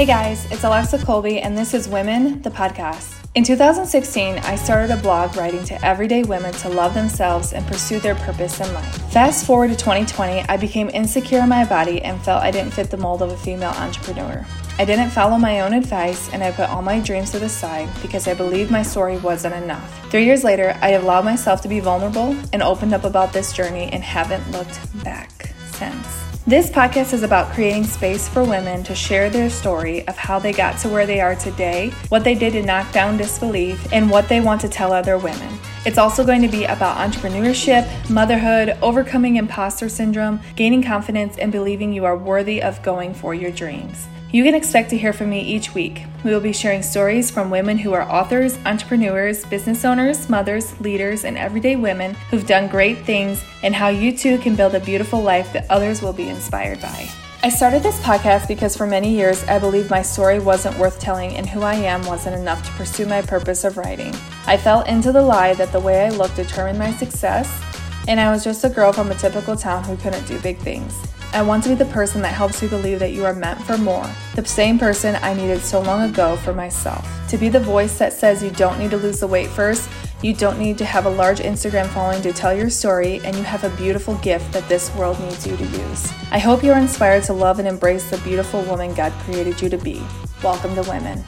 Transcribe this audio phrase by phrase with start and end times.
[0.00, 3.22] Hey guys, it's Alexa Kolbe, and this is Women, the podcast.
[3.34, 8.00] In 2016, I started a blog writing to everyday women to love themselves and pursue
[8.00, 9.12] their purpose in life.
[9.12, 12.90] Fast forward to 2020, I became insecure in my body and felt I didn't fit
[12.90, 14.46] the mold of a female entrepreneur.
[14.78, 17.90] I didn't follow my own advice and I put all my dreams to the side
[18.00, 20.10] because I believed my story wasn't enough.
[20.10, 23.90] Three years later, I allowed myself to be vulnerable and opened up about this journey
[23.92, 26.29] and haven't looked back since.
[26.50, 30.52] This podcast is about creating space for women to share their story of how they
[30.52, 34.28] got to where they are today, what they did to knock down disbelief, and what
[34.28, 35.60] they want to tell other women.
[35.86, 41.92] It's also going to be about entrepreneurship, motherhood, overcoming imposter syndrome, gaining confidence, and believing
[41.92, 44.08] you are worthy of going for your dreams.
[44.32, 46.04] You can expect to hear from me each week.
[46.22, 51.24] We will be sharing stories from women who are authors, entrepreneurs, business owners, mothers, leaders,
[51.24, 55.20] and everyday women who've done great things, and how you too can build a beautiful
[55.20, 57.10] life that others will be inspired by.
[57.42, 61.34] I started this podcast because for many years I believed my story wasn't worth telling
[61.34, 64.14] and who I am wasn't enough to pursue my purpose of writing.
[64.46, 67.60] I fell into the lie that the way I looked determined my success,
[68.06, 70.96] and I was just a girl from a typical town who couldn't do big things.
[71.32, 73.78] I want to be the person that helps you believe that you are meant for
[73.78, 74.04] more.
[74.34, 77.08] The same person I needed so long ago for myself.
[77.28, 79.88] To be the voice that says you don't need to lose the weight first,
[80.22, 83.44] you don't need to have a large Instagram following to tell your story, and you
[83.44, 86.12] have a beautiful gift that this world needs you to use.
[86.32, 89.78] I hope you're inspired to love and embrace the beautiful woman God created you to
[89.78, 90.02] be.
[90.42, 91.24] Welcome to Women.